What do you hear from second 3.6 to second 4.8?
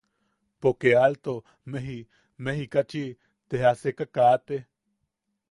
jaseka kate.